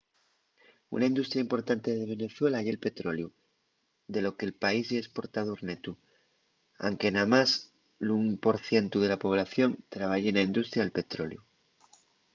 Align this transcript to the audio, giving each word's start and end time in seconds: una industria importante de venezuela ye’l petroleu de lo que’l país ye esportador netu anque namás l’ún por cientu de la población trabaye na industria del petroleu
una 0.97 1.05
industria 1.11 1.43
importante 1.45 1.89
de 1.97 2.09
venezuela 2.13 2.63
ye’l 2.65 2.83
petroleu 2.87 3.29
de 4.13 4.19
lo 4.23 4.31
que’l 4.37 4.59
país 4.63 4.83
ye 4.91 4.99
esportador 5.05 5.59
netu 5.69 5.91
anque 6.87 7.13
namás 7.17 7.49
l’ún 8.05 8.23
por 8.43 8.55
cientu 8.67 8.97
de 9.01 9.07
la 9.13 9.21
población 9.23 9.69
trabaye 9.95 10.29
na 10.33 10.45
industria 10.49 10.81
del 10.83 10.97
petroleu 10.99 11.41